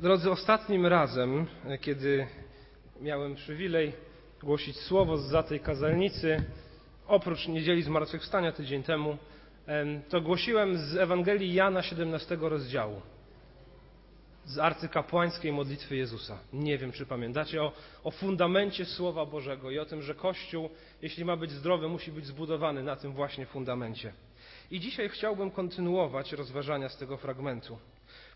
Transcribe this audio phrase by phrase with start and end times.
[0.00, 1.46] Drodzy, ostatnim razem,
[1.80, 2.26] kiedy
[3.00, 3.92] miałem przywilej
[4.42, 6.42] głosić słowo z tej kazalnicy,
[7.06, 9.18] oprócz niedzieli zmartwychwstania tydzień temu,
[10.08, 13.02] to głosiłem z Ewangelii Jana 17 rozdziału,
[14.44, 16.38] z arcykapłańskiej modlitwy Jezusa.
[16.52, 17.72] Nie wiem, czy pamiętacie o,
[18.04, 20.68] o fundamencie Słowa Bożego i o tym, że Kościół,
[21.02, 24.12] jeśli ma być zdrowy, musi być zbudowany na tym właśnie fundamencie.
[24.70, 27.78] I dzisiaj chciałbym kontynuować rozważania z tego fragmentu,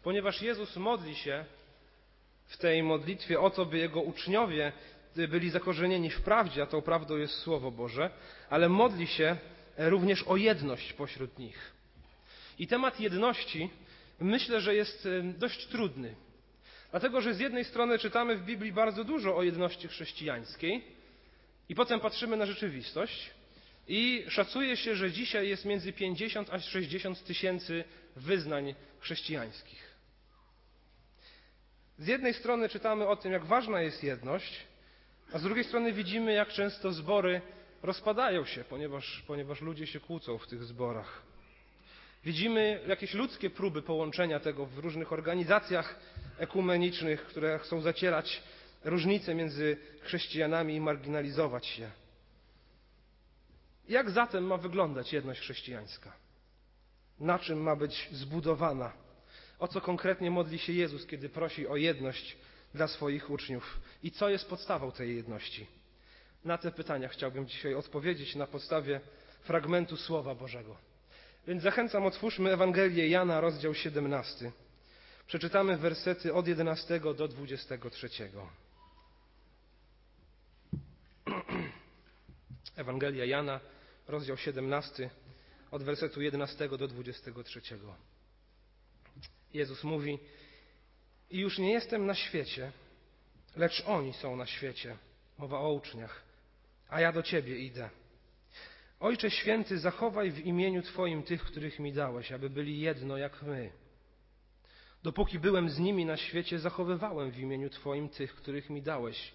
[0.02, 1.44] ponieważ Jezus modli się
[2.46, 4.72] w tej modlitwie o to, by Jego uczniowie
[5.16, 8.10] byli zakorzenieni w prawdzie, a tą prawdą jest Słowo Boże,
[8.50, 9.36] ale modli się
[9.78, 11.72] również o jedność pośród nich.
[12.58, 13.70] I temat jedności
[14.20, 16.14] myślę, że jest dość trudny.
[16.90, 20.84] Dlatego, że z jednej strony czytamy w Biblii bardzo dużo o jedności chrześcijańskiej
[21.68, 23.30] i potem patrzymy na rzeczywistość
[23.88, 27.84] i szacuje się, że dzisiaj jest między 50 a 60 tysięcy
[28.16, 29.91] wyznań chrześcijańskich.
[31.98, 34.66] Z jednej strony czytamy o tym, jak ważna jest jedność,
[35.32, 37.40] a z drugiej strony widzimy, jak często zbory
[37.82, 41.22] rozpadają się, ponieważ, ponieważ ludzie się kłócą w tych zborach.
[42.24, 46.00] Widzimy jakieś ludzkie próby połączenia tego w różnych organizacjach
[46.38, 48.42] ekumenicznych, które chcą zacierać
[48.84, 51.90] różnice między chrześcijanami i marginalizować się.
[53.88, 56.12] Jak zatem ma wyglądać jedność chrześcijańska?
[57.20, 58.92] Na czym ma być zbudowana?
[59.62, 62.36] O co konkretnie modli się Jezus, kiedy prosi o jedność
[62.74, 63.80] dla swoich uczniów?
[64.02, 65.66] I co jest podstawą tej jedności?
[66.44, 69.00] Na te pytania chciałbym dzisiaj odpowiedzieć na podstawie
[69.42, 70.76] fragmentu Słowa Bożego.
[71.46, 74.52] Więc zachęcam, otwórzmy Ewangelię Jana, rozdział 17.
[75.26, 78.08] Przeczytamy wersety od 11 do 23.
[82.76, 83.60] Ewangelia Jana,
[84.08, 85.10] rozdział 17,
[85.70, 87.60] od wersetu 11 do 23.
[89.54, 90.18] Jezus mówi:
[91.30, 92.72] I już nie jestem na świecie,
[93.56, 94.96] lecz oni są na świecie.
[95.38, 96.22] Mowa o uczniach,
[96.88, 97.90] a ja do ciebie idę.
[99.00, 103.70] Ojcze święty, zachowaj w imieniu Twoim tych, których mi dałeś, aby byli jedno jak my.
[105.02, 109.32] Dopóki byłem z nimi na świecie, zachowywałem w imieniu Twoim tych, których mi dałeś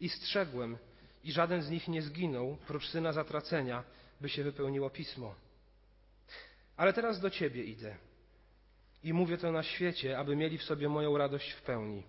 [0.00, 0.78] i strzegłem,
[1.24, 3.84] i żaden z nich nie zginął, prócz syna zatracenia,
[4.20, 5.34] by się wypełniło pismo.
[6.76, 7.96] Ale teraz do Ciebie idę
[9.04, 12.02] i mówię to na świecie, aby mieli w sobie moją radość w pełni.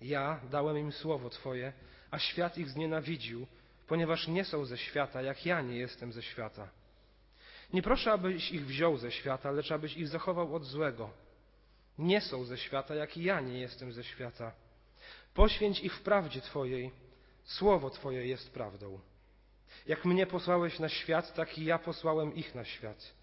[0.00, 1.72] Ja dałem im słowo Twoje,
[2.10, 3.46] a świat ich znienawidził,
[3.86, 6.68] ponieważ nie są ze świata, jak ja nie jestem ze świata.
[7.72, 11.10] Nie proszę, abyś ich wziął ze świata, lecz abyś ich zachował od złego.
[11.98, 14.52] Nie są ze świata, jak i ja nie jestem ze świata.
[15.34, 16.90] Poświęć ich w prawdzie Twojej.
[17.44, 19.00] Słowo Twoje jest prawdą.
[19.86, 23.17] Jak mnie posłałeś na świat, tak i ja posłałem ich na świat.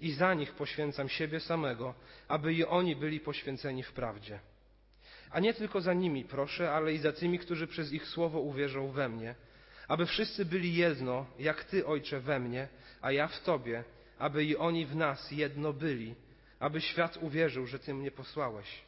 [0.00, 1.94] I za nich poświęcam siebie samego,
[2.28, 4.40] aby i oni byli poświęceni w prawdzie.
[5.30, 8.90] A nie tylko za nimi proszę, ale i za tymi, którzy przez ich słowo uwierzą
[8.90, 9.34] we mnie,
[9.88, 12.68] aby wszyscy byli jedno, jak Ty, Ojcze, we mnie,
[13.00, 13.84] a ja w Tobie,
[14.18, 16.14] aby i oni w nas jedno byli,
[16.60, 18.82] aby świat uwierzył, że Ty mnie posłałeś.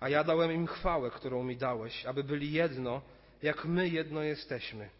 [0.00, 3.02] A ja dałem im chwałę, którą mi dałeś, aby byli jedno,
[3.42, 4.90] jak my jedno jesteśmy.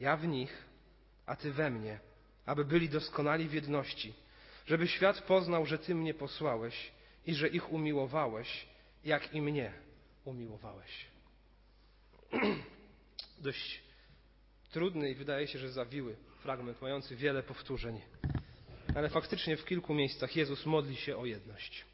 [0.00, 0.64] Ja w nich,
[1.26, 1.98] a Ty we mnie,
[2.46, 4.14] aby byli doskonali w jedności,
[4.66, 6.92] żeby świat poznał, że Ty mnie posłałeś
[7.26, 8.66] i że ich umiłowałeś,
[9.04, 9.72] jak i mnie
[10.24, 11.06] umiłowałeś.
[13.38, 13.82] Dość
[14.70, 18.00] trudny i wydaje się, że zawiły fragment, mający wiele powtórzeń.
[18.94, 21.84] Ale faktycznie w kilku miejscach Jezus modli się o jedność.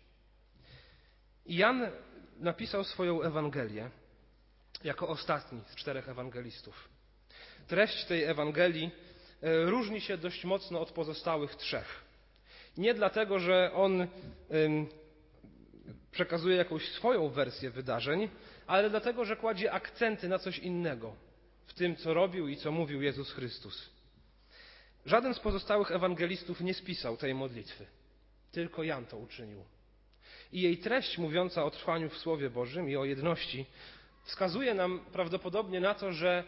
[1.46, 1.90] Jan
[2.38, 3.90] napisał swoją Ewangelię
[4.84, 6.88] jako ostatni z czterech ewangelistów.
[7.66, 8.90] Treść tej Ewangelii
[9.42, 12.09] e, różni się dość mocno od pozostałych trzech.
[12.80, 14.06] Nie dlatego, że on
[16.10, 18.28] przekazuje jakąś swoją wersję wydarzeń,
[18.66, 21.14] ale dlatego, że kładzie akcenty na coś innego
[21.66, 23.90] w tym, co robił i co mówił Jezus Chrystus.
[25.06, 27.86] Żaden z pozostałych ewangelistów nie spisał tej modlitwy,
[28.52, 29.64] tylko Jan to uczynił.
[30.52, 33.66] I jej treść mówiąca o trwaniu w Słowie Bożym i o jedności
[34.24, 36.44] wskazuje nam prawdopodobnie na to, że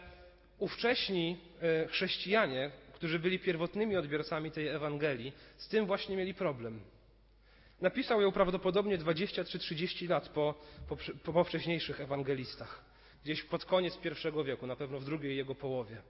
[0.59, 2.71] ówcześni e, chrześcijanie,
[3.03, 6.79] którzy byli pierwotnymi odbiorcami tej Ewangelii, z tym właśnie mieli problem.
[7.81, 10.55] Napisał ją prawdopodobnie 20 czy 30 lat po,
[10.87, 10.97] po,
[11.33, 12.83] po wcześniejszych ewangelistach
[13.23, 16.01] gdzieś pod koniec I wieku, na pewno w drugiej jego połowie.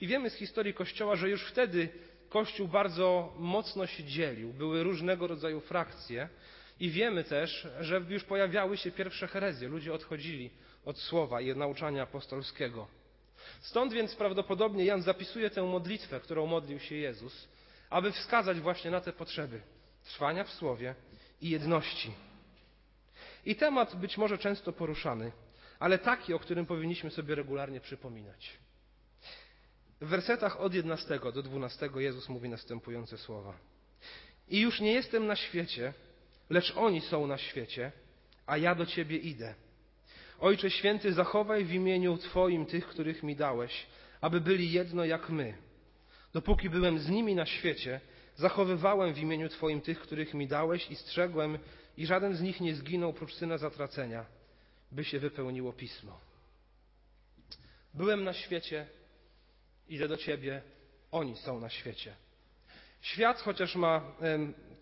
[0.00, 1.88] I wiemy z historii Kościoła, że już wtedy
[2.28, 6.28] Kościół bardzo mocno się dzielił, były różnego rodzaju frakcje
[6.80, 10.50] i wiemy też, że już pojawiały się pierwsze herezje, ludzie odchodzili
[10.84, 13.03] od słowa i od nauczania apostolskiego.
[13.64, 17.48] Stąd więc prawdopodobnie Jan zapisuje tę modlitwę, którą modlił się Jezus,
[17.90, 19.60] aby wskazać właśnie na te potrzeby
[20.04, 20.94] trwania w słowie
[21.40, 22.14] i jedności.
[23.44, 25.32] I temat być może często poruszany,
[25.78, 28.50] ale taki, o którym powinniśmy sobie regularnie przypominać.
[30.00, 33.54] W wersetach od 11 do 12 Jezus mówi następujące słowa.
[34.48, 35.92] I już nie jestem na świecie,
[36.50, 37.92] lecz oni są na świecie,
[38.46, 39.54] a ja do Ciebie idę.
[40.44, 43.86] Ojcze Święty, zachowaj w imieniu Twoim tych, których mi dałeś,
[44.20, 45.54] aby byli jedno jak my.
[46.32, 48.00] Dopóki byłem z nimi na świecie,
[48.36, 51.58] zachowywałem w imieniu Twoim tych, których mi dałeś i strzegłem,
[51.96, 54.26] i żaden z nich nie zginął prócz syna zatracenia,
[54.92, 56.20] by się wypełniło pismo.
[57.94, 58.86] Byłem na świecie,
[59.88, 60.62] idę do Ciebie,
[61.10, 62.14] oni są na świecie.
[63.00, 64.12] Świat, chociaż ma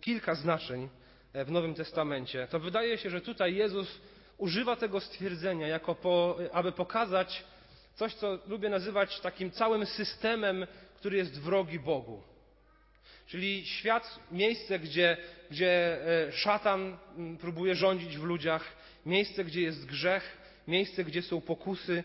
[0.01, 0.89] kilka znaczeń
[1.33, 4.01] e, w Nowym Testamencie, to wydaje się, że tutaj Jezus
[4.43, 7.43] używa tego stwierdzenia, jako po, aby pokazać
[7.95, 12.21] coś, co lubię nazywać takim całym systemem, który jest wrogi Bogu.
[13.27, 15.17] Czyli świat, miejsce, gdzie,
[15.51, 15.97] gdzie
[16.27, 16.97] e, szatan
[17.39, 18.63] próbuje rządzić w ludziach,
[19.05, 20.37] miejsce, gdzie jest grzech,
[20.67, 22.03] miejsce, gdzie są pokusy,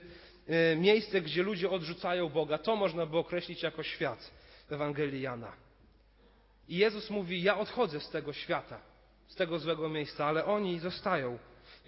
[0.49, 2.59] e, miejsce, gdzie ludzie odrzucają Boga.
[2.59, 4.31] To można by określić jako świat
[4.69, 5.53] w Ewangelii Jana.
[6.69, 8.81] I Jezus mówi: Ja odchodzę z tego świata,
[9.29, 11.39] z tego złego miejsca, ale oni zostają.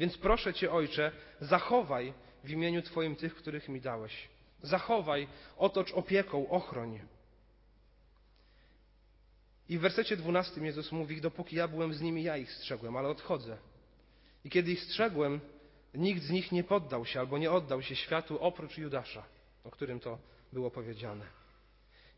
[0.01, 2.13] Więc proszę Cię, Ojcze, zachowaj
[2.45, 4.29] w imieniu Twoim tych, których mi dałeś.
[4.63, 7.01] Zachowaj, otocz opieką, ochroń.
[9.69, 13.09] I w wersecie 12 Jezus mówi: Dopóki ja byłem z nimi, ja ich strzegłem, ale
[13.09, 13.59] odchodzę.
[14.45, 15.41] I kiedy ich strzegłem,
[15.95, 19.25] nikt z nich nie poddał się albo nie oddał się światu oprócz Judasza,
[19.65, 20.19] o którym to
[20.53, 21.27] było powiedziane.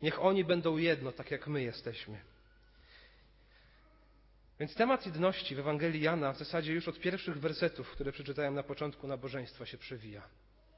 [0.01, 2.21] Niech oni będą jedno, tak jak my jesteśmy.
[4.59, 8.63] Więc temat jedności w Ewangelii Jana w zasadzie już od pierwszych wersetów, które przeczytałem na
[8.63, 10.21] początku nabożeństwa, się przewija.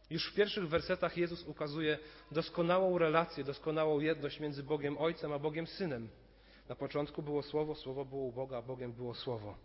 [0.10, 2.00] Już w pierwszych wersetach Jezus ukazuje
[2.31, 6.10] doskonałą relację, doskonałą jedność między Bogiem Ojcem a Bogiem Synem.
[6.69, 9.57] Na początku było Słowo, Słowo było u Boga, a Bogiem było Słowo.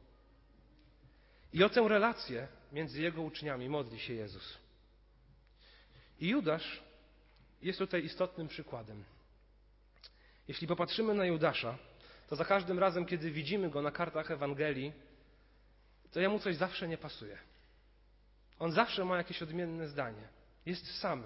[1.52, 4.58] I o tę relację między Jego uczniami modli się Jezus.
[6.20, 6.82] I Judasz
[7.62, 9.04] jest tutaj istotnym przykładem.
[10.48, 11.78] Jeśli popatrzymy na Judasza,
[12.31, 14.93] to za każdym razem, kiedy widzimy go na kartach Ewangelii,
[16.12, 17.38] to jemu coś zawsze nie pasuje.
[18.59, 20.29] On zawsze ma jakieś odmienne zdanie.
[20.67, 21.23] Jest sam.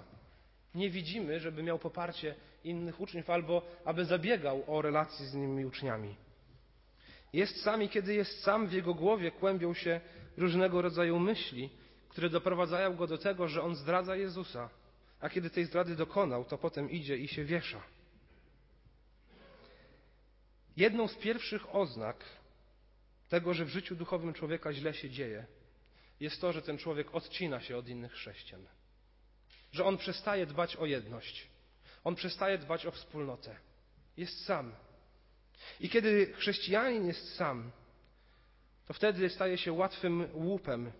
[0.75, 6.15] Nie widzimy, żeby miał poparcie innych uczniów albo aby zabiegał o relacje z innymi uczniami.
[7.33, 10.01] Jest sam i kiedy jest sam, w jego głowie kłębią się
[10.37, 11.69] różnego rodzaju myśli,
[12.09, 14.69] które doprowadzają go do tego, że on zdradza Jezusa,
[15.19, 17.81] a kiedy tej zdrady dokonał, to potem idzie i się wiesza.
[20.77, 22.25] Jedną z pierwszych oznak
[23.29, 25.45] tego, że w życiu duchowym człowieka źle się dzieje,
[26.19, 28.67] jest to, że ten człowiek odcina się od innych chrześcijan.
[29.71, 31.47] Że on przestaje dbać o jedność.
[32.03, 33.55] On przestaje dbać o wspólnotę.
[34.17, 34.75] Jest sam.
[35.79, 37.71] I kiedy chrześcijanin jest sam,
[38.87, 40.91] to wtedy staje się łatwym łupem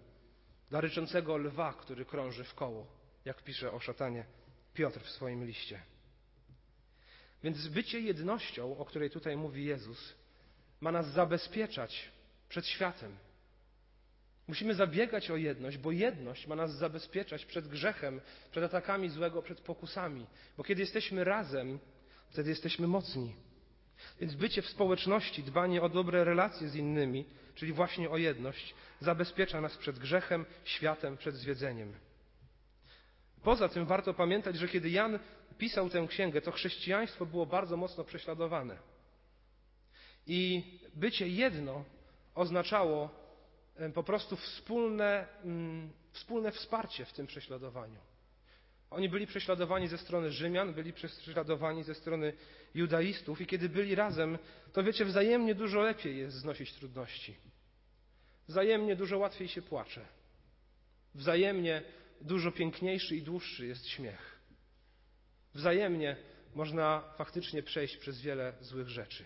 [0.69, 2.87] dla ryczącego lwa, który krąży w koło,
[3.25, 4.25] jak pisze o szatanie
[4.73, 5.81] Piotr w swoim liście.
[7.45, 10.13] Więc bycie jednością, o której tutaj mówi Jezus,
[10.81, 12.11] ma nas zabezpieczać
[12.49, 13.15] przed światem.
[14.47, 18.21] Musimy zabiegać o jedność, bo jedność ma nas zabezpieczać przed grzechem,
[18.51, 20.25] przed atakami złego, przed pokusami.
[20.57, 21.79] Bo kiedy jesteśmy razem,
[22.29, 23.35] wtedy jesteśmy mocni.
[24.19, 27.25] Więc bycie w społeczności, dbanie o dobre relacje z innymi,
[27.55, 31.93] czyli właśnie o jedność, zabezpiecza nas przed grzechem, światem, przed zwiedzeniem.
[33.43, 35.19] Poza tym warto pamiętać, że kiedy Jan
[35.57, 38.77] pisał tę księgę, to chrześcijaństwo było bardzo mocno prześladowane.
[40.27, 40.63] I
[40.95, 41.85] bycie jedno
[42.35, 43.09] oznaczało
[43.93, 47.99] po prostu wspólne, mm, wspólne wsparcie w tym prześladowaniu.
[48.89, 52.33] Oni byli prześladowani ze strony Rzymian, byli prześladowani ze strony
[52.75, 54.37] judaistów i kiedy byli razem,
[54.73, 57.35] to wiecie, wzajemnie dużo lepiej jest znosić trudności.
[58.47, 60.05] Wzajemnie dużo łatwiej się płacze.
[61.15, 61.81] Wzajemnie
[62.21, 64.34] dużo piękniejszy i dłuższy jest śmiech.
[65.55, 66.15] Wzajemnie
[66.55, 69.25] można faktycznie przejść przez wiele złych rzeczy.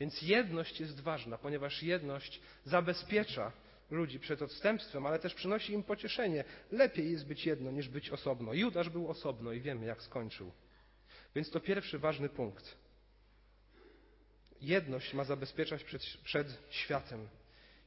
[0.00, 3.52] Więc jedność jest ważna, ponieważ jedność zabezpiecza
[3.90, 6.44] ludzi przed odstępstwem, ale też przynosi im pocieszenie.
[6.72, 8.54] Lepiej jest być jedno niż być osobno.
[8.54, 10.52] Judasz był osobno i wiemy, jak skończył.
[11.34, 12.76] Więc to pierwszy ważny punkt.
[14.60, 17.28] Jedność ma zabezpieczać przed, przed światem.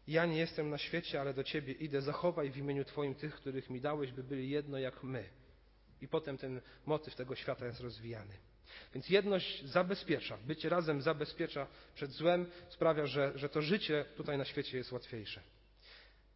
[0.08, 2.02] Ja nie jestem na świecie, ale do Ciebie idę.
[2.02, 5.30] Zachowaj w imieniu Twoim tych, których mi dałeś, by byli jedno jak my.
[6.02, 8.34] I potem ten motyw tego świata jest rozwijany.
[8.94, 14.46] Więc jedność zabezpiecza, bycie razem zabezpiecza przed złem, sprawia, że, że to życie tutaj na
[14.46, 15.42] świecie jest łatwiejsze.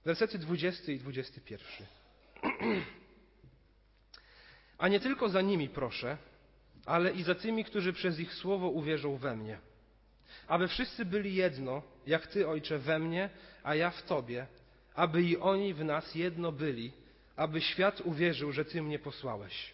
[0.05, 1.87] Wersety 20 i 21.
[4.77, 6.17] A nie tylko za nimi proszę,
[6.85, 9.59] ale i za tymi, którzy przez ich słowo uwierzą we mnie.
[10.47, 13.29] Aby wszyscy byli jedno, jak Ty, Ojcze, we mnie,
[13.63, 14.47] a ja w Tobie,
[14.93, 16.91] aby i oni w nas jedno byli,
[17.35, 19.73] aby świat uwierzył, że Ty mnie posłałeś.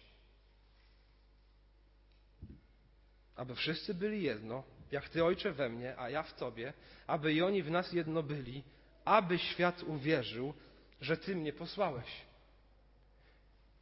[3.36, 6.72] Aby wszyscy byli jedno, jak Ty, Ojcze, we mnie, a ja w Tobie,
[7.06, 8.62] aby i oni w nas jedno byli,
[9.04, 10.54] aby świat uwierzył,
[11.00, 12.28] że Ty mnie posłałeś.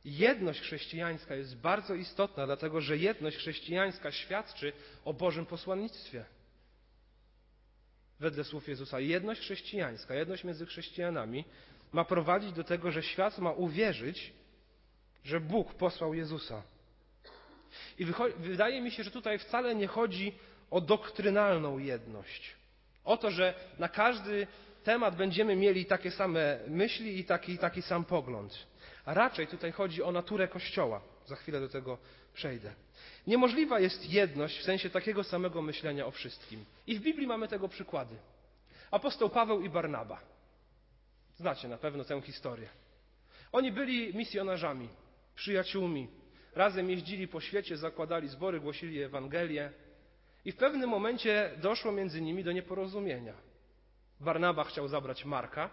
[0.05, 4.73] Jedność chrześcijańska jest bardzo istotna, dlatego że jedność chrześcijańska świadczy
[5.05, 6.25] o Bożym posłannictwie.
[8.21, 11.45] Wedle słów Jezusa, jedność chrześcijańska, jedność między chrześcijanami
[11.93, 14.33] ma prowadzić do tego, że świat ma uwierzyć,
[15.25, 16.63] że Bóg posłał Jezusa.
[17.99, 18.05] I
[18.39, 20.33] wydaje mi się, że tutaj wcale nie chodzi
[20.71, 22.55] o doktrynalną jedność.
[23.05, 24.47] O to, że na każdy
[24.85, 28.67] temat będziemy mieli takie same myśli i taki, taki sam pogląd.
[29.05, 31.01] A raczej tutaj chodzi o naturę Kościoła.
[31.27, 31.99] Za chwilę do tego
[32.35, 32.75] przejdę.
[33.27, 36.65] Niemożliwa jest jedność w sensie takiego samego myślenia o wszystkim.
[36.87, 38.17] I w Biblii mamy tego przykłady.
[38.91, 40.21] Apostoł Paweł i Barnaba.
[41.37, 42.69] Znacie na pewno tę historię.
[43.53, 44.89] Oni byli misjonarzami,
[45.35, 46.09] przyjaciółmi.
[46.55, 49.73] Razem jeździli po świecie, zakładali zbory, głosili Ewangelię.
[50.45, 53.35] I w pewnym momencie doszło między nimi do nieporozumienia.
[54.21, 55.71] Barnaba chciał zabrać Marka,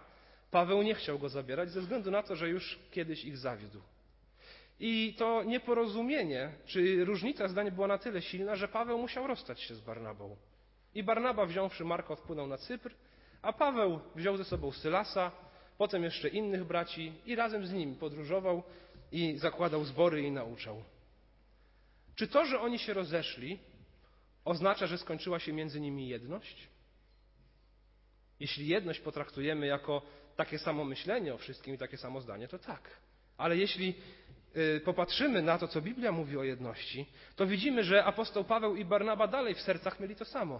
[0.51, 3.81] Paweł nie chciał go zabierać ze względu na to, że już kiedyś ich zawiódł.
[4.79, 9.75] I to nieporozumienie, czy różnica zdań była na tyle silna, że Paweł musiał rozstać się
[9.75, 10.35] z Barnabą.
[10.95, 12.95] I Barnaba, wziąwszy Marka, odpłynął na Cypr,
[13.41, 15.31] a Paweł wziął ze sobą Sylasa,
[15.77, 18.63] potem jeszcze innych braci i razem z nimi podróżował
[19.11, 20.83] i zakładał zbory i nauczał.
[22.15, 23.59] Czy to, że oni się rozeszli,
[24.45, 26.67] oznacza, że skończyła się między nimi jedność?
[28.39, 30.01] Jeśli jedność potraktujemy jako
[30.35, 32.89] takie samo myślenie o wszystkim i takie samo zdanie, to tak.
[33.37, 33.95] Ale jeśli
[34.57, 38.85] y, popatrzymy na to, co Biblia mówi o jedności, to widzimy, że apostoł Paweł i
[38.85, 40.59] Barnaba dalej w sercach mieli to samo.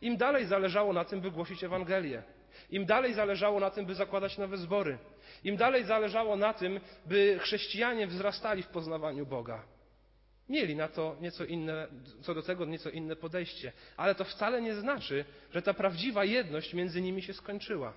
[0.00, 2.22] Im dalej zależało na tym, by głosić Ewangelię.
[2.70, 4.98] Im dalej zależało na tym, by zakładać nowe zbory.
[5.44, 9.62] Im dalej zależało na tym, by chrześcijanie wzrastali w poznawaniu Boga.
[10.48, 11.86] Mieli na to nieco inne,
[12.22, 16.74] co do tego nieco inne podejście, ale to wcale nie znaczy, że ta prawdziwa jedność
[16.74, 17.92] między nimi się skończyła.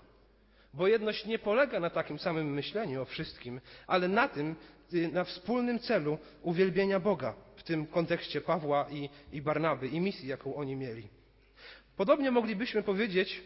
[0.74, 4.56] Bo jedność nie polega na takim samym myśleniu o wszystkim, ale na tym,
[4.94, 10.28] y, na wspólnym celu uwielbienia Boga w tym kontekście Pawła i, i Barnaby i misji,
[10.28, 11.08] jaką oni mieli.
[11.98, 13.42] Podobnie moglibyśmy powiedzieć,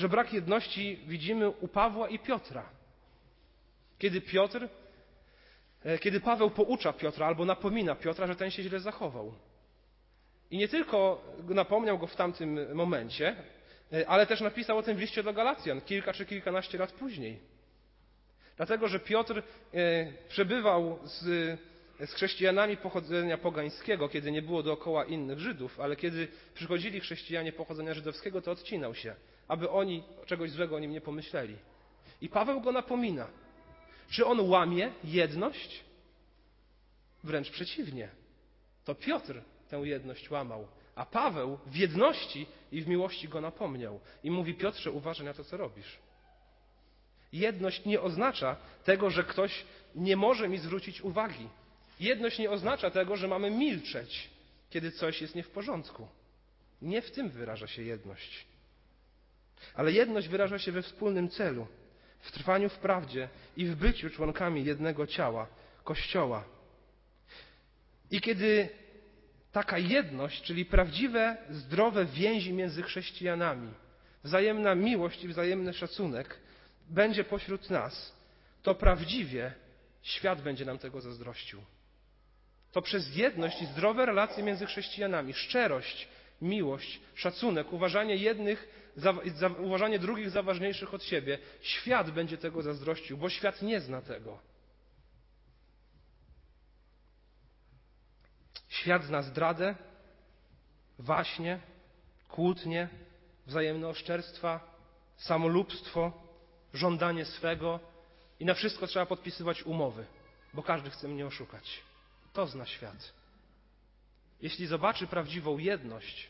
[0.00, 2.68] że brak jedności widzimy u Pawła i Piotra.
[3.98, 4.68] Kiedy Piotr,
[5.84, 9.34] e, kiedy Paweł poucza Piotra albo napomina Piotra, że ten się źle zachował.
[10.50, 13.36] I nie tylko napomniał go w tamtym momencie,
[13.92, 17.38] e, ale też napisał o tym w liście do Galacjan kilka czy kilkanaście lat później.
[18.56, 19.42] Dlatego, że Piotr e,
[20.28, 21.18] przebywał z,
[22.00, 27.94] z chrześcijanami pochodzenia pogańskiego, kiedy nie było dookoła innych Żydów, ale kiedy przychodzili chrześcijanie pochodzenia
[27.94, 29.14] żydowskiego, to odcinał się,
[29.50, 31.56] aby oni czegoś złego o nim nie pomyśleli.
[32.20, 33.26] I Paweł go napomina.
[34.10, 35.84] Czy on łamie jedność?
[37.24, 38.08] Wręcz przeciwnie.
[38.84, 44.00] To Piotr tę jedność łamał, a Paweł w jedności i w miłości go napomniał.
[44.24, 45.98] I mówi: Piotrze, uważaj na to, co robisz.
[47.32, 49.64] Jedność nie oznacza tego, że ktoś
[49.94, 51.48] nie może mi zwrócić uwagi.
[52.00, 54.30] Jedność nie oznacza tego, że mamy milczeć,
[54.70, 56.08] kiedy coś jest nie w porządku.
[56.82, 58.49] Nie w tym wyraża się jedność.
[59.74, 61.66] Ale jedność wyraża się we wspólnym celu
[62.20, 65.46] w trwaniu w prawdzie i w byciu członkami jednego ciała,
[65.84, 66.44] Kościoła.
[68.10, 68.68] I kiedy
[69.52, 73.72] taka jedność, czyli prawdziwe, zdrowe więzi między chrześcijanami,
[74.24, 76.40] wzajemna miłość i wzajemny szacunek
[76.90, 78.14] będzie pośród nas,
[78.62, 79.52] to prawdziwie
[80.02, 81.60] świat będzie nam tego zazdrościł.
[82.72, 86.08] To przez jedność i zdrowe relacje między chrześcijanami, szczerość,
[86.42, 91.38] miłość, szacunek, uważanie jednych za, za, uważanie drugich za ważniejszych od siebie.
[91.62, 94.38] Świat będzie tego zazdrościł, bo świat nie zna tego.
[98.68, 99.74] Świat zna zdradę,
[100.98, 101.60] waśnie,
[102.28, 102.88] kłótnie,
[103.46, 104.74] wzajemne oszczerstwa,
[105.16, 106.12] samolubstwo,
[106.74, 107.80] żądanie swego
[108.40, 110.06] i na wszystko trzeba podpisywać umowy,
[110.54, 111.82] bo każdy chce mnie oszukać.
[112.32, 113.12] To zna świat.
[114.42, 116.28] Jeśli zobaczy prawdziwą jedność,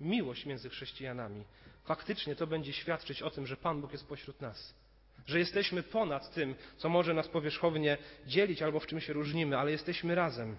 [0.00, 1.44] miłość między chrześcijanami,
[1.84, 4.74] faktycznie to będzie świadczyć o tym, że Pan Bóg jest pośród nas.
[5.26, 9.70] Że jesteśmy ponad tym, co może nas powierzchownie dzielić albo w czym się różnimy, ale
[9.70, 10.56] jesteśmy razem.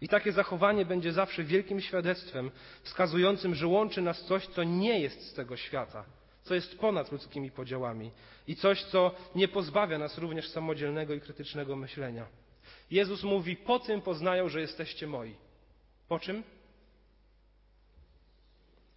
[0.00, 2.50] I takie zachowanie będzie zawsze wielkim świadectwem,
[2.82, 6.04] wskazującym, że łączy nas coś, co nie jest z tego świata,
[6.42, 8.10] co jest ponad ludzkimi podziałami
[8.46, 12.26] i coś, co nie pozbawia nas również samodzielnego i krytycznego myślenia.
[12.90, 15.34] Jezus mówi: Po tym poznają, że jesteście moi.
[16.08, 16.42] Po czym?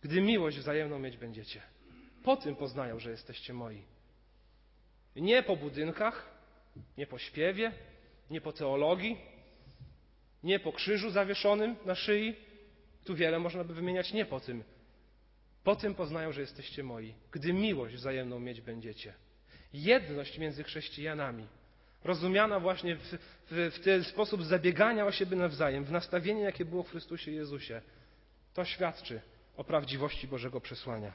[0.08, 1.62] Gdy miłość wzajemną mieć będziecie.
[2.24, 3.84] Po tym poznają, że jesteście moi.
[5.16, 6.30] Nie po budynkach,
[6.98, 7.72] nie po śpiewie,
[8.30, 9.18] nie po teologii,
[10.44, 12.36] nie po krzyżu zawieszonym na szyi.
[13.04, 14.64] Tu wiele można by wymieniać nie po tym.
[15.64, 19.14] Po tym poznają, że jesteście moi, gdy miłość wzajemną mieć będziecie.
[19.74, 21.48] Jedność między chrześcijanami,
[22.04, 23.02] rozumiana właśnie w,
[23.52, 27.82] w, w ten sposób zabiegania o siebie nawzajem, w nastawienie, jakie było w Chrystusie Jezusie,
[28.54, 29.22] to świadczy
[29.58, 31.14] o prawdziwości Bożego przesłania.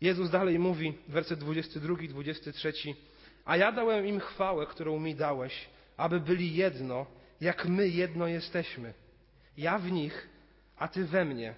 [0.00, 2.72] Jezus dalej mówi, werset 22, 23,
[3.44, 7.06] a ja dałem im chwałę, którą mi dałeś, aby byli jedno,
[7.40, 8.94] jak my jedno jesteśmy.
[9.56, 10.28] Ja w nich,
[10.76, 11.54] a Ty we mnie,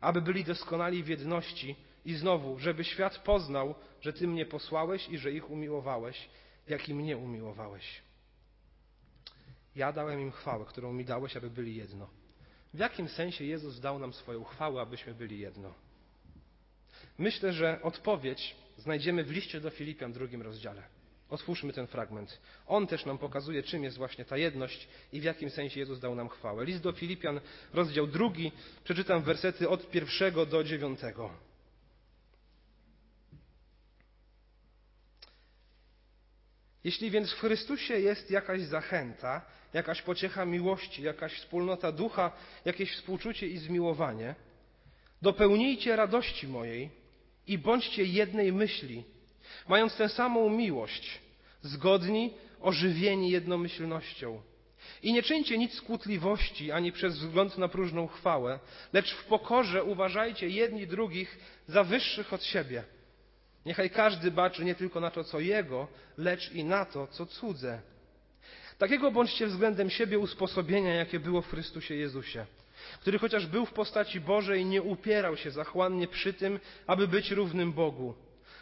[0.00, 5.18] aby byli doskonali w jedności i znowu, żeby świat poznał, że Ty mnie posłałeś i
[5.18, 6.28] że ich umiłowałeś,
[6.68, 8.02] jak i mnie umiłowałeś.
[9.76, 12.08] Ja dałem im chwałę, którą mi dałeś, aby byli jedno.
[12.76, 15.74] W jakim sensie Jezus dał nam swoją chwałę, abyśmy byli jedno?
[17.18, 20.82] Myślę, że odpowiedź znajdziemy w liście do Filipian, drugim rozdziale.
[21.30, 22.40] Otwórzmy ten fragment.
[22.66, 26.14] On też nam pokazuje, czym jest właśnie ta jedność i w jakim sensie Jezus dał
[26.14, 26.64] nam chwałę.
[26.64, 27.40] List do Filipian,
[27.74, 28.52] rozdział drugi,
[28.84, 31.30] przeczytam wersety od pierwszego do dziewiątego.
[36.86, 42.32] Jeśli więc w Chrystusie jest jakaś zachęta, jakaś pociecha miłości, jakaś wspólnota ducha,
[42.64, 44.34] jakieś współczucie i zmiłowanie,
[45.22, 46.90] dopełnijcie radości mojej
[47.46, 49.04] i bądźcie jednej myśli,
[49.68, 51.20] mając tę samą miłość,
[51.62, 54.42] zgodni, ożywieni jednomyślnością.
[55.02, 58.58] I nie czyńcie nic skłótliwości, ani przez wzgląd na próżną chwałę,
[58.92, 61.38] lecz w pokorze uważajcie jedni drugich
[61.68, 62.84] za wyższych od siebie.
[63.66, 67.80] Niechaj każdy baczy nie tylko na to, co jego, lecz i na to, co cudze.
[68.78, 72.46] Takiego bądźcie względem siebie usposobienia, jakie było w Chrystusie Jezusie,
[73.00, 77.72] który chociaż był w postaci Bożej, nie upierał się zachłannie przy tym, aby być równym
[77.72, 78.14] Bogu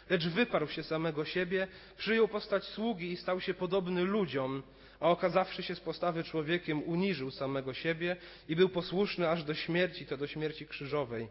[0.09, 4.63] lecz wyparł się samego siebie, przyjął postać sługi i stał się podobny ludziom,
[4.99, 8.15] a okazawszy się z postawy człowiekiem, uniżył samego siebie
[8.49, 11.27] i był posłuszny aż do śmierci, to do śmierci krzyżowej.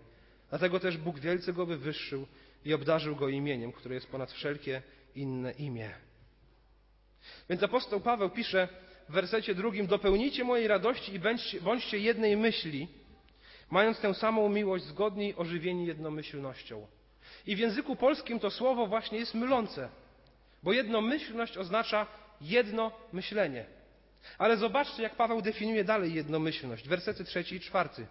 [0.51, 2.27] Dlatego też Bóg wielce go wywyższył
[2.65, 4.83] i obdarzył go imieniem, które jest ponad wszelkie
[5.15, 5.91] inne imię.
[7.49, 8.69] Więc apostoł Paweł pisze
[9.09, 11.21] w wersecie drugim: Dopełnijcie mojej radości i
[11.61, 12.89] bądźcie, jednej myśli,
[13.71, 16.87] mając tę samą miłość, zgodni, ożywieni jednomyślnością.
[17.47, 19.89] I w języku polskim to słowo właśnie jest mylące,
[20.63, 22.07] bo jednomyślność oznacza
[22.41, 23.65] jedno myślenie.
[24.39, 26.89] Ale zobaczcie, jak Paweł definiuje dalej jednomyślność.
[26.89, 28.07] Wersety trzeci i czwarty.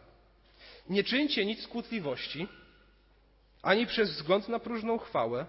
[0.89, 2.47] Nie czyńcie nic skutliwości,
[3.63, 5.45] ani przez wzgląd na próżną chwałę,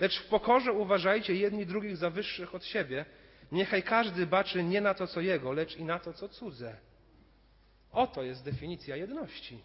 [0.00, 3.04] lecz w pokorze uważajcie jedni drugich za wyższych od siebie.
[3.52, 6.76] Niechaj każdy baczy nie na to, co jego, lecz i na to, co cudze.
[7.92, 9.58] Oto jest definicja jedności.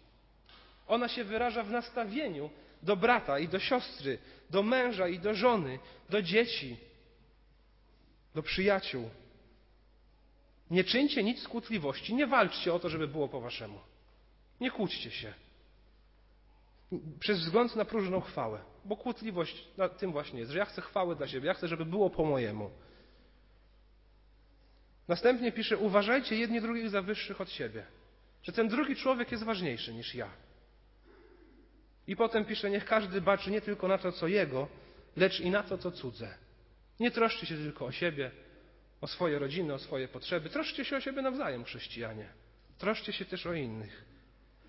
[0.88, 2.50] Ona się wyraża w nastawieniu
[2.82, 4.18] do brata i do siostry,
[4.50, 5.78] do męża i do żony,
[6.10, 6.76] do dzieci,
[8.34, 9.10] do przyjaciół.
[10.70, 13.80] Nie czyńcie nic skutliwości, nie walczcie o to, żeby było po waszemu.
[14.60, 15.34] Nie kłóćcie się.
[17.20, 21.16] Przez wzgląd na próżną chwałę, bo kłótliwość na tym właśnie jest, że ja chcę chwały
[21.16, 22.70] dla siebie, ja chcę, żeby było po mojemu.
[25.08, 27.86] Następnie pisze: Uważajcie jedni drugich za wyższych od siebie,
[28.42, 30.30] że ten drugi człowiek jest ważniejszy niż ja.
[32.06, 34.68] I potem pisze, niech każdy baczy nie tylko na to, co jego,
[35.16, 36.34] lecz i na to, co cudze.
[37.00, 38.30] Nie troszczcie się tylko o siebie,
[39.00, 40.50] o swoje rodziny, o swoje potrzeby.
[40.50, 42.28] Troszczcie się o siebie nawzajem, chrześcijanie.
[42.78, 44.04] Troszczcie się też o innych.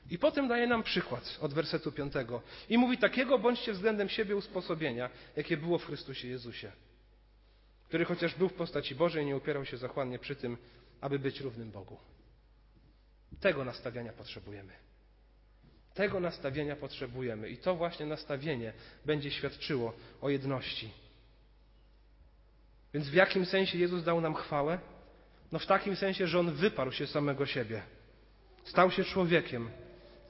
[0.09, 2.41] I potem daje nam przykład od wersetu piątego.
[2.69, 6.71] I mówi, takiego bądźcie względem siebie usposobienia, jakie było w Chrystusie Jezusie,
[7.87, 10.57] który chociaż był w postaci Bożej, nie upierał się zachłannie przy tym,
[11.01, 11.97] aby być równym Bogu.
[13.39, 14.73] Tego nastawiania potrzebujemy.
[15.93, 18.73] Tego nastawienia potrzebujemy i to właśnie nastawienie
[19.05, 20.91] będzie świadczyło o jedności.
[22.93, 24.79] Więc w jakim sensie Jezus dał nam chwałę?
[25.51, 27.81] No w takim sensie, że On wyparł się samego siebie.
[28.63, 29.69] Stał się człowiekiem.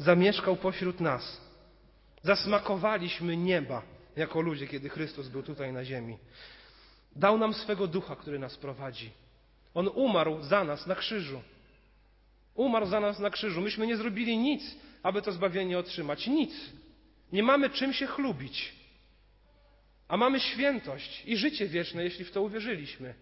[0.01, 1.41] Zamieszkał pośród nas.
[2.23, 3.81] Zasmakowaliśmy nieba
[4.15, 6.17] jako ludzie, kiedy Chrystus był tutaj na ziemi.
[7.15, 9.11] Dał nam swego ducha, który nas prowadzi.
[9.73, 11.41] On umarł za nas na krzyżu.
[12.55, 13.61] Umarł za nas na krzyżu.
[13.61, 14.63] Myśmy nie zrobili nic,
[15.03, 16.27] aby to zbawienie otrzymać.
[16.27, 16.53] Nic.
[17.31, 18.73] Nie mamy czym się chlubić.
[20.07, 23.13] A mamy świętość i życie wieczne, jeśli w to uwierzyliśmy.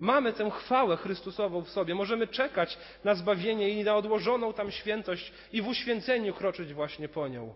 [0.00, 1.94] Mamy tę chwałę Chrystusową w sobie.
[1.94, 7.28] Możemy czekać na zbawienie i na odłożoną tam świętość i w uświęceniu kroczyć właśnie po
[7.28, 7.54] nią.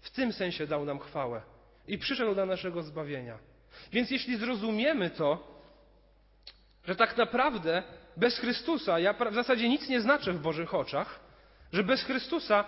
[0.00, 1.42] W tym sensie dał nam chwałę
[1.88, 3.38] i przyszedł dla naszego zbawienia.
[3.92, 5.54] Więc jeśli zrozumiemy to,
[6.84, 7.82] że tak naprawdę
[8.16, 11.20] bez Chrystusa ja w zasadzie nic nie znaczę w Bożych oczach,
[11.72, 12.64] że bez Chrystusa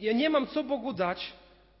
[0.00, 1.32] ja nie mam co Bogu dać,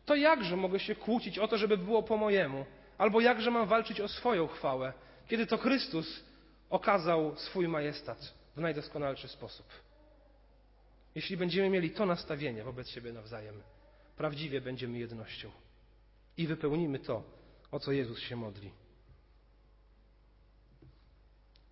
[0.04, 2.66] to jakże mogę się kłócić o to, żeby było po mojemu?
[2.98, 4.92] Albo jakże mam walczyć o swoją chwałę,
[5.28, 6.25] kiedy to Chrystus
[6.70, 9.66] okazał swój majestat w najdoskonalszy sposób.
[11.14, 13.62] Jeśli będziemy mieli to nastawienie wobec siebie nawzajem,
[14.16, 15.50] prawdziwie będziemy jednością
[16.36, 17.22] i wypełnimy to,
[17.70, 18.70] o co Jezus się modli.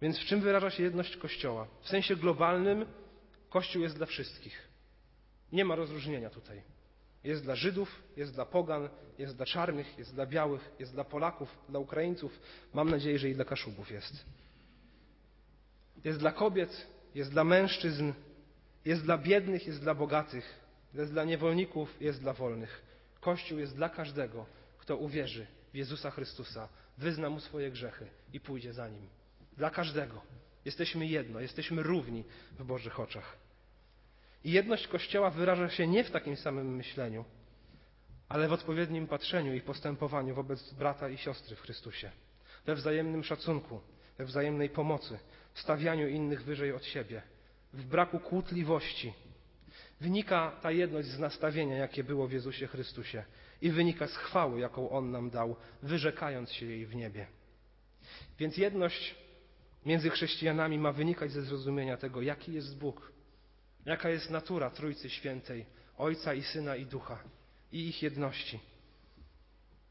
[0.03, 1.69] Więc w czym wyraża się jedność Kościoła?
[1.81, 2.87] W sensie globalnym
[3.49, 4.69] Kościół jest dla wszystkich.
[5.53, 6.63] Nie ma rozróżnienia tutaj.
[7.25, 11.59] Jest dla Żydów, jest dla Pogan, jest dla czarnych, jest dla białych, jest dla Polaków,
[11.69, 12.41] dla Ukraińców.
[12.75, 14.25] Mam nadzieję, że i dla Kaszubów jest.
[16.05, 18.12] Jest dla kobiet, jest dla mężczyzn,
[18.85, 20.61] jest dla biednych, jest dla bogatych,
[20.95, 22.83] jest dla niewolników, jest dla wolnych.
[23.21, 24.47] Kościół jest dla każdego,
[24.79, 29.09] kto uwierzy w Jezusa Chrystusa, wyzna mu swoje grzechy i pójdzie za nim.
[29.57, 30.23] Dla każdego.
[30.64, 32.25] Jesteśmy jedno, jesteśmy równi
[32.59, 33.37] w Bożych oczach.
[34.45, 37.25] I jedność Kościoła wyraża się nie w takim samym myśleniu,
[38.29, 42.11] ale w odpowiednim patrzeniu i postępowaniu wobec brata i siostry w Chrystusie,
[42.67, 43.81] we wzajemnym szacunku,
[44.19, 45.19] we wzajemnej pomocy,
[45.55, 47.23] stawianiu innych wyżej od siebie,
[47.73, 49.12] w braku kłótliwości.
[50.01, 53.25] Wynika ta jedność z nastawienia, jakie było w Jezusie Chrystusie
[53.62, 57.27] i wynika z chwały, jaką On nam dał, wyrzekając się jej w niebie.
[58.38, 59.14] Więc jedność
[59.87, 63.12] między chrześcijanami ma wynikać ze zrozumienia tego, jaki jest Bóg,
[63.87, 67.23] jaka jest natura Trójcy Świętej, Ojca i Syna i Ducha
[67.73, 68.61] i ich jedności.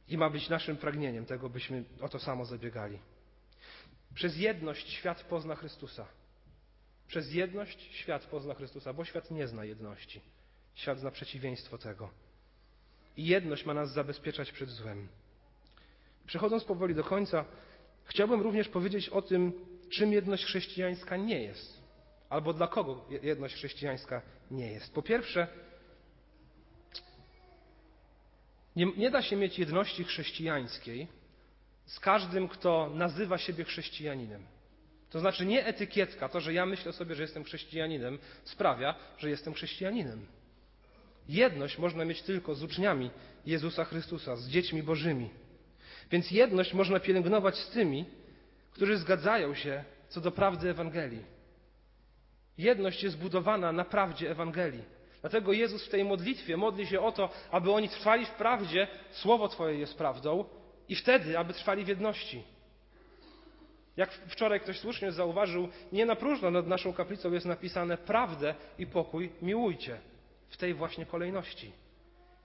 [0.08, 3.00] I ma być naszym pragnieniem tego, byśmy o to samo zabiegali.
[4.14, 6.08] Przez jedność świat pozna Chrystusa.
[7.08, 10.22] Przez jedność świat pozna Chrystusa, bo świat nie zna jedności.
[10.76, 12.10] Świat zna przeciwieństwo tego.
[13.18, 15.08] I jedność ma nas zabezpieczać przed złem.
[16.26, 17.46] Przechodząc powoli do końca,
[18.06, 19.54] chciałbym również powiedzieć o tym,
[19.90, 21.84] czym jedność chrześcijańska nie jest,
[22.30, 24.22] albo dla kogo jedność chrześcijańska
[24.52, 24.94] nie jest.
[24.94, 25.48] Po pierwsze,
[28.76, 31.08] nie, nie da się mieć jedności chrześcijańskiej
[31.86, 34.46] z każdym, kto nazywa siebie chrześcijaninem.
[35.10, 39.54] To znaczy nie etykietka, to, że ja myślę sobie, że jestem chrześcijaninem, sprawia, że jestem
[39.54, 40.26] chrześcijaninem.
[41.30, 43.10] Jedność można mieć tylko z uczniami
[43.46, 45.30] Jezusa Chrystusa, z dziećmi Bożymi.
[46.12, 48.06] Więc jedność można pielęgnować z tymi,
[48.72, 51.24] którzy zgadzają się co do prawdy Ewangelii.
[52.58, 54.84] Jedność jest budowana na prawdzie Ewangelii.
[55.22, 59.48] Dlatego Jezus w tej modlitwie modli się o to, aby oni trwali w prawdzie, Słowo
[59.48, 60.46] Twoje jest prawdą,
[60.90, 62.44] i wtedy, aby trwali w jedności.
[63.98, 68.88] Jak wczoraj ktoś słusznie zauważył, nie na próżno nad naszą kaplicą jest napisane prawdę i
[68.88, 70.00] pokój miłujcie.
[70.50, 71.72] W tej właśnie kolejności.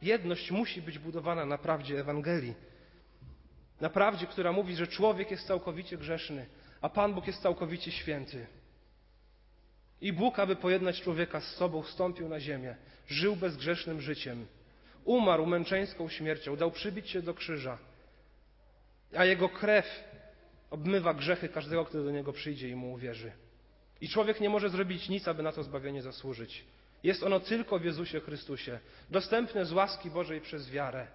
[0.03, 2.55] Jedność musi być budowana na prawdzie Ewangelii.
[3.81, 6.46] Na prawdzie, która mówi, że człowiek jest całkowicie grzeszny,
[6.81, 8.46] a Pan Bóg jest całkowicie święty.
[10.01, 14.46] I Bóg, aby pojednać człowieka z sobą, wstąpił na ziemię, żył bezgrzesznym życiem,
[15.05, 17.79] umarł męczeńską śmiercią, dał przybić się do krzyża,
[19.16, 20.05] a Jego krew
[20.71, 23.33] obmywa grzechy każdego, kto do Niego przyjdzie i Mu uwierzy.
[24.01, 26.64] I człowiek nie może zrobić nic, aby na to zbawienie zasłużyć.
[27.03, 28.79] Jest ono tylko w Jezusie Chrystusie,
[29.11, 31.07] dostępne z łaski Bożej przez wiarę.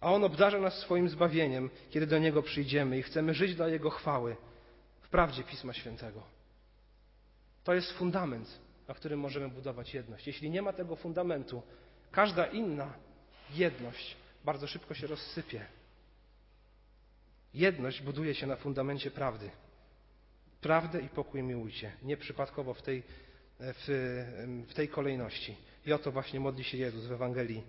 [0.00, 3.90] A On obdarza nas swoim zbawieniem, kiedy do Niego przyjdziemy i chcemy żyć dla Jego
[3.90, 4.36] chwały
[5.00, 6.22] w prawdzie Pisma Świętego.
[7.64, 10.26] To jest fundament, na którym możemy budować jedność.
[10.26, 11.62] Jeśli nie ma tego fundamentu,
[12.12, 12.92] każda inna
[13.54, 15.66] jedność bardzo szybko się rozsypie.
[17.56, 19.50] Jedność buduje się na fundamencie prawdy.
[20.60, 21.92] Prawdę i pokój miłujcie.
[22.02, 23.02] Nieprzypadkowo w tej,
[23.60, 23.84] w,
[24.68, 25.56] w tej kolejności.
[25.86, 27.62] I o to właśnie modli się Jezus w Ewangelii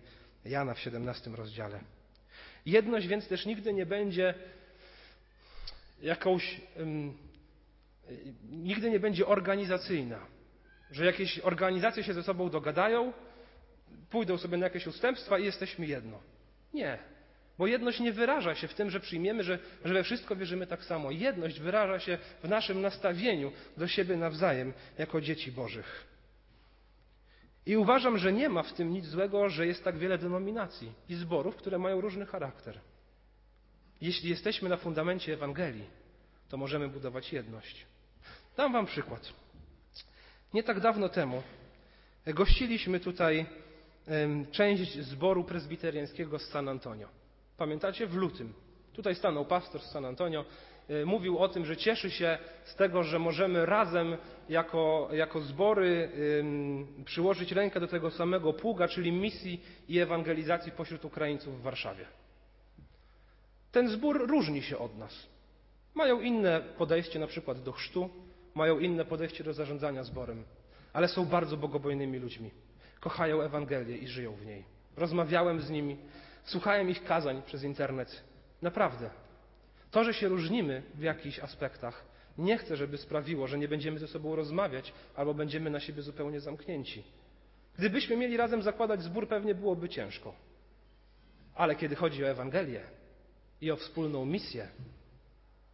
[0.45, 1.79] Jana w 17 rozdziale.
[2.65, 4.33] Jedność więc też nigdy nie będzie
[6.01, 6.61] jakąś.
[6.79, 7.17] Um,
[8.49, 10.25] nigdy nie będzie organizacyjna.
[10.91, 13.13] Że jakieś organizacje się ze sobą dogadają,
[14.09, 16.19] pójdą sobie na jakieś ustępstwa i jesteśmy jedno.
[16.73, 17.16] Nie.
[17.57, 20.83] Bo jedność nie wyraża się w tym, że przyjmiemy, że, że we wszystko wierzymy tak
[20.83, 21.11] samo.
[21.11, 26.07] Jedność wyraża się w naszym nastawieniu do siebie nawzajem, jako dzieci Bożych.
[27.65, 31.15] I uważam, że nie ma w tym nic złego, że jest tak wiele denominacji i
[31.15, 32.79] zborów, które mają różny charakter.
[34.01, 35.85] Jeśli jesteśmy na fundamencie Ewangelii,
[36.49, 37.85] to możemy budować jedność.
[38.57, 39.33] Dam Wam przykład.
[40.53, 41.43] Nie tak dawno temu
[42.25, 43.45] gościliśmy tutaj
[44.51, 47.07] część zboru prezbiteriańskiego z San Antonio.
[47.57, 48.07] Pamiętacie?
[48.07, 48.53] W lutym.
[48.93, 50.45] Tutaj stanął pastor z San Antonio,
[50.89, 54.17] e, mówił o tym, że cieszy się z tego, że możemy razem
[54.49, 56.11] jako, jako zbory
[57.05, 62.05] przyłożyć rękę do tego samego pługa, czyli misji i ewangelizacji pośród Ukraińców w Warszawie.
[63.71, 65.27] Ten zbór różni się od nas.
[65.95, 68.09] Mają inne podejście na przykład do chrztu,
[68.55, 70.43] mają inne podejście do zarządzania zborem,
[70.93, 72.51] ale są bardzo bogobojnymi ludźmi.
[72.99, 74.63] Kochają Ewangelię i żyją w niej.
[74.97, 75.97] Rozmawiałem z nimi,
[76.47, 78.23] Słuchałem ich kazań przez internet
[78.61, 79.09] Naprawdę.
[79.91, 82.05] To, że się różnimy w jakichś aspektach,
[82.37, 86.39] nie chcę, żeby sprawiło, że nie będziemy ze sobą rozmawiać albo będziemy na siebie zupełnie
[86.39, 87.03] zamknięci.
[87.77, 90.35] Gdybyśmy mieli razem zakładać zbór, pewnie byłoby ciężko.
[91.55, 92.81] Ale kiedy chodzi o Ewangelię
[93.61, 94.67] i o wspólną misję,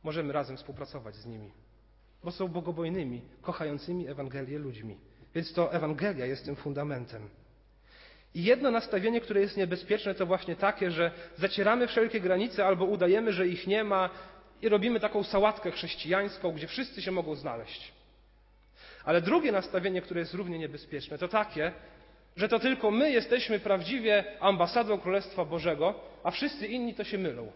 [0.03, 1.51] możemy razem współpracować z nimi,
[2.23, 4.97] bo są bogobojnymi, kochającymi Ewangelię ludźmi.
[5.35, 7.29] Więc to Ewangelia jest tym fundamentem.
[8.35, 13.33] I jedno nastawienie, które jest niebezpieczne, to właśnie takie, że zacieramy wszelkie granice albo udajemy,
[13.33, 14.09] że ich nie ma
[14.61, 17.93] i robimy taką sałatkę chrześcijańską, gdzie wszyscy się mogą znaleźć.
[19.05, 21.71] Ale drugie nastawienie, które jest równie niebezpieczne, to takie,
[22.35, 27.51] że to tylko my jesteśmy prawdziwie ambasadą Królestwa Bożego, a wszyscy inni to się mylą.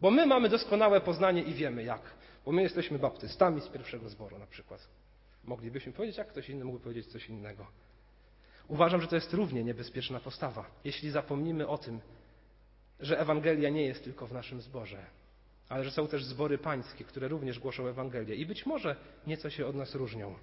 [0.00, 2.00] Bo my mamy doskonałe poznanie i wiemy jak.
[2.44, 4.88] Bo my jesteśmy baptystami z pierwszego zboru na przykład.
[5.44, 7.66] Moglibyśmy powiedzieć, jak ktoś inny mógłby powiedzieć coś innego.
[8.68, 12.00] Uważam, że to jest równie niebezpieczna postawa, jeśli zapomnimy o tym,
[13.00, 15.06] że Ewangelia nie jest tylko w naszym zborze,
[15.68, 19.66] ale że są też zbory pańskie, które również głoszą Ewangelię i być może nieco się
[19.66, 20.34] od nas różnią.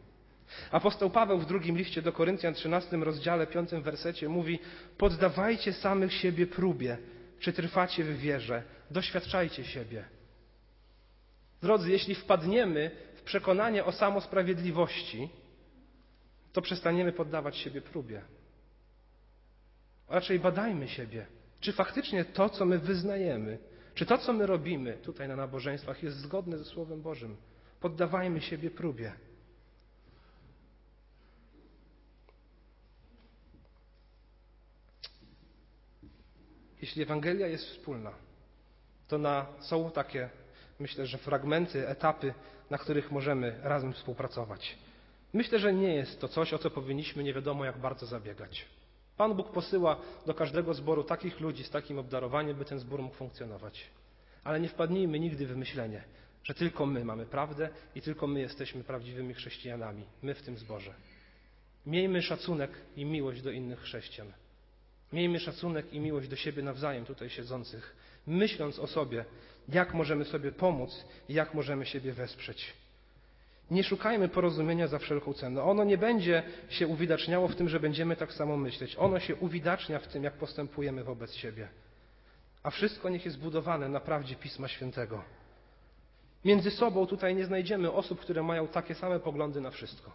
[0.71, 4.59] Apostoł Paweł w drugim liście do Koryntian, 13 rozdziale, 5 wersecie mówi:
[4.97, 6.97] Poddawajcie samych siebie próbie,
[7.39, 10.05] czy trwacie w wierze, doświadczajcie siebie.
[11.62, 15.29] Drodzy, jeśli wpadniemy w przekonanie o samosprawiedliwości,
[16.53, 18.21] to przestaniemy poddawać siebie próbie.
[20.09, 21.27] Raczej badajmy siebie,
[21.59, 23.59] czy faktycznie to, co my wyznajemy,
[23.93, 27.37] czy to, co my robimy tutaj na nabożeństwach, jest zgodne ze Słowem Bożym.
[27.79, 29.13] Poddawajmy siebie próbie.
[36.81, 38.13] Jeśli Ewangelia jest wspólna,
[39.07, 40.29] to na, są takie,
[40.79, 42.33] myślę, że fragmenty, etapy,
[42.69, 44.77] na których możemy razem współpracować.
[45.34, 48.65] Myślę, że nie jest to coś, o co powinniśmy nie wiadomo jak bardzo zabiegać.
[49.17, 53.15] Pan Bóg posyła do każdego zboru takich ludzi z takim obdarowaniem, by ten zbór mógł
[53.15, 53.89] funkcjonować.
[54.43, 56.04] Ale nie wpadnijmy nigdy w myślenie,
[56.43, 60.93] że tylko my mamy prawdę i tylko my jesteśmy prawdziwymi chrześcijanami, my w tym zborze.
[61.86, 64.34] Miejmy szacunek i miłość do innych chrześcijan.
[65.13, 67.96] Miejmy szacunek i miłość do siebie nawzajem, tutaj siedzących,
[68.28, 69.26] myśląc o sobie,
[69.69, 72.74] jak możemy sobie pomóc i jak możemy siebie wesprzeć.
[73.73, 75.63] Nie szukajmy porozumienia za wszelką cenę.
[75.63, 78.95] Ono nie będzie się uwidaczniało w tym, że będziemy tak samo myśleć.
[78.99, 81.67] Ono się uwidacznia w tym, jak postępujemy wobec siebie.
[82.63, 85.23] A wszystko niech jest budowane na prawdzie Pisma Świętego.
[86.45, 90.12] Między sobą tutaj nie znajdziemy osób, które mają takie same poglądy na wszystko.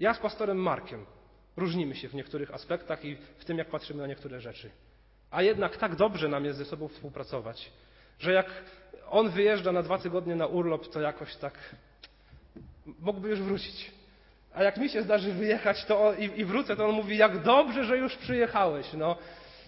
[0.00, 1.06] Ja z pastorem Markiem
[1.56, 4.70] różnimy się w niektórych aspektach i w tym, jak patrzymy na niektóre rzeczy.
[5.30, 7.72] A jednak tak dobrze nam jest ze sobą współpracować,
[8.18, 8.46] że jak
[9.10, 11.54] on wyjeżdża na dwa tygodnie na urlop, to jakoś tak
[13.00, 13.92] mógłby już wrócić.
[14.54, 17.84] A jak mi się zdarzy wyjechać to i, i wrócę, to on mówi, jak dobrze,
[17.84, 19.16] że już przyjechałeś, no,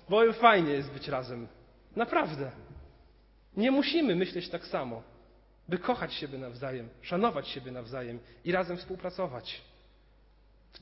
[0.09, 1.49] bo fajnie jest być razem.
[1.97, 2.51] Naprawdę.
[3.57, 5.03] Nie musimy myśleć tak samo,
[5.69, 9.61] by kochać siebie nawzajem, szanować siebie nawzajem i razem współpracować.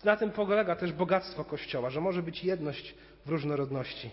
[0.05, 2.95] Na tym polega też bogactwo Kościoła, że może być jedność
[3.27, 4.11] w różnorodności.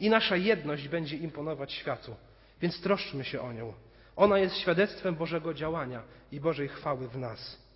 [0.00, 2.14] I nasza jedność będzie imponować światu,
[2.60, 3.72] więc troszczmy się o nią.
[4.16, 6.02] Ona jest świadectwem Bożego działania
[6.32, 7.66] i Bożej chwały w nas.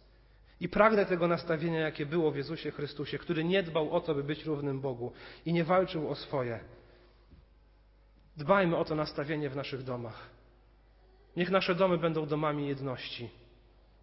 [0.61, 4.25] I pragnę tego nastawienia, jakie było w Jezusie Chrystusie, który nie dbał o to, by
[4.25, 5.13] być równym Bogu
[5.47, 6.61] i nie walczył o swoje.
[8.37, 10.31] Dbajmy o to nastawienie w naszych domach.
[11.37, 13.31] Niech nasze domy będą domami jedności.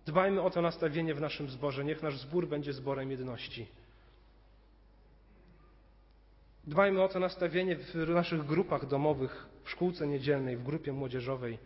[0.06, 1.86] Dbajmy o to nastawienie w naszym zborze.
[1.86, 3.68] Niech nasz zbór będzie zborem jedności.
[6.68, 11.60] Dbajmy o to nastawienie w naszych grupach domowych, w szkółce niedzielnej, w grupie młodzieżowej.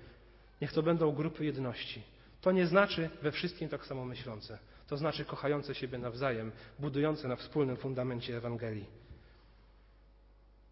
[0.61, 2.01] Niech to będą grupy jedności.
[2.41, 4.59] To nie znaczy we wszystkim tak samo myślące.
[4.87, 8.85] To znaczy kochające siebie nawzajem, budujące na wspólnym fundamencie Ewangelii.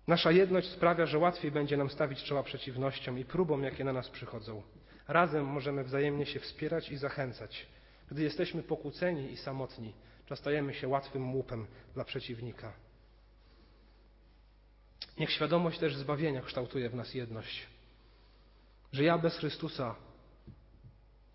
[0.07, 4.09] Nasza jedność sprawia, że łatwiej będzie nam stawić czoła przeciwnościom i próbom, jakie na nas
[4.09, 4.61] przychodzą.
[5.07, 7.67] Razem możemy wzajemnie się wspierać i zachęcać.
[8.11, 9.93] Gdy jesteśmy pokłóceni i samotni,
[10.25, 12.73] to stajemy się łatwym łupem dla przeciwnika.
[15.17, 17.67] Niech świadomość też zbawienia kształtuje w nas jedność.
[18.91, 19.95] Że ja bez Chrystusa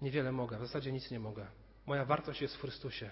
[0.02, 1.46] niewiele mogę, w zasadzie nic nie mogę.
[1.86, 3.10] Moja wartość jest w Chrystusie.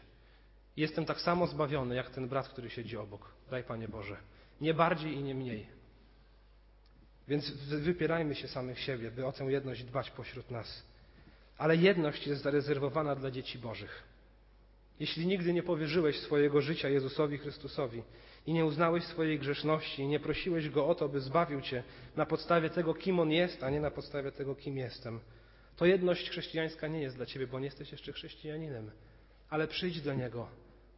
[0.77, 3.33] Jestem tak samo zbawiony, jak ten brat, który siedzi obok.
[3.51, 4.17] Daj Panie Boże.
[4.61, 5.67] Nie bardziej i nie mniej.
[7.29, 10.83] Więc wypierajmy się samych siebie, by o tę jedność dbać pośród nas.
[11.59, 14.03] Ale jedność jest zarezerwowana dla dzieci Bożych.
[15.01, 18.03] Jeśli nigdy nie powierzyłeś swojego życia Jezusowi Chrystusowi
[18.47, 21.83] i nie uznałeś swojej grzeszności i nie prosiłeś Go o to, by zbawił Cię
[22.17, 25.21] na podstawie tego, kim On jest, a nie na podstawie tego, kim jestem,
[25.77, 28.91] to jedność chrześcijańska nie jest dla Ciebie, bo nie jesteś jeszcze chrześcijaninem.
[29.51, 30.49] Ale przyjdź do Niego,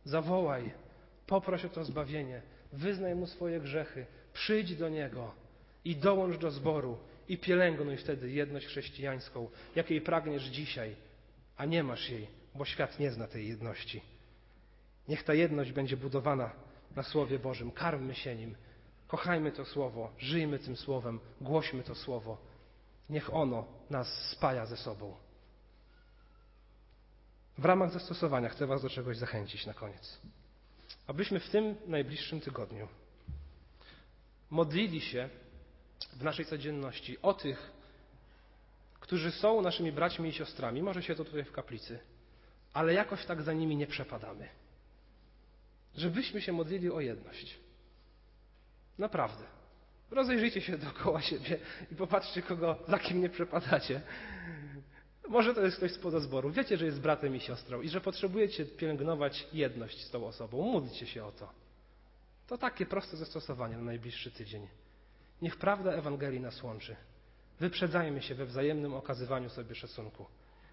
[0.04, 0.72] zawołaj,
[1.26, 5.34] poproś o to zbawienie, wyznaj Mu swoje grzechy, przyjdź do Niego
[5.84, 10.96] i dołącz do zboru i pielęgnuj wtedy jedność chrześcijańską, jakiej pragniesz dzisiaj,
[11.56, 14.00] a nie masz jej, bo świat nie zna tej jedności.
[15.08, 16.50] Niech ta jedność będzie budowana
[16.96, 17.70] na Słowie Bożym.
[17.70, 18.56] Karmmy się nim.
[19.08, 22.38] Kochajmy to Słowo, żyjmy tym Słowem, głośmy to Słowo.
[23.10, 25.16] Niech ono nas spaja ze sobą.
[27.58, 30.20] W ramach zastosowania chcę Was do czegoś zachęcić na koniec.
[31.06, 32.88] Abyśmy w tym najbliższym tygodniu
[34.50, 35.28] modlili się
[36.12, 37.70] w naszej codzienności o tych,
[39.00, 41.98] którzy są naszymi braćmi i siostrami, może się to tutaj w kaplicy,
[42.72, 44.48] ale jakoś tak za nimi nie przepadamy.
[45.96, 47.58] Żebyśmy się modlili o jedność.
[48.98, 49.44] Naprawdę.
[50.10, 51.58] Rozejrzyjcie się dookoła siebie
[51.92, 54.00] i popatrzcie, kogo, za kim nie przepadacie.
[55.28, 56.50] Może to jest ktoś z zboru.
[56.50, 60.62] Wiecie, że jest bratem i siostrą i że potrzebujecie pielęgnować jedność z tą osobą.
[60.62, 61.52] Módlcie się o to.
[62.46, 64.68] To takie proste zastosowanie na najbliższy tydzień.
[65.42, 66.96] Niech prawda Ewangelii nas łączy.
[67.60, 70.26] Wyprzedzajmy się we wzajemnym okazywaniu sobie szacunku.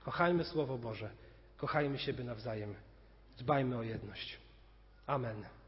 [0.03, 1.10] Kochajmy Słowo Boże.
[1.57, 2.75] Kochajmy siebie nawzajem.
[3.38, 4.40] Dbajmy o jedność.
[5.12, 5.61] Amen.